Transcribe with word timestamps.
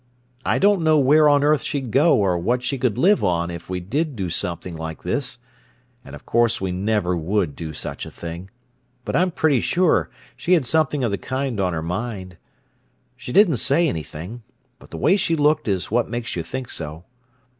I 0.43 0.57
don't 0.57 0.81
know 0.81 0.97
where 0.97 1.29
on 1.29 1.43
earth 1.43 1.61
she'd 1.61 1.91
go 1.91 2.15
or 2.17 2.35
what 2.35 2.63
she 2.63 2.79
could 2.79 2.97
live 2.97 3.23
on 3.23 3.51
if 3.51 3.69
we 3.69 3.79
did 3.79 4.15
do 4.15 4.31
something 4.31 4.75
like 4.75 5.03
this, 5.03 5.37
and 6.03 6.15
of 6.15 6.25
course 6.25 6.59
we 6.59 6.71
never 6.71 7.15
would 7.15 7.55
do 7.55 7.71
such 7.71 8.07
a 8.07 8.09
thing, 8.09 8.49
but 9.05 9.15
I'm 9.15 9.29
pretty 9.29 9.61
sure 9.61 10.09
she 10.35 10.53
had 10.53 10.65
something 10.65 11.03
of 11.03 11.11
the 11.11 11.19
kind 11.19 11.59
on 11.59 11.73
her 11.73 11.83
mind. 11.83 12.37
She 13.15 13.31
didn't 13.31 13.57
say 13.57 13.87
anything, 13.87 14.41
but 14.79 14.89
the 14.89 14.97
way 14.97 15.17
she 15.17 15.35
looked 15.35 15.67
is 15.67 15.91
what 15.91 16.09
makes 16.09 16.35
me 16.35 16.41
think 16.41 16.71
so. 16.71 17.03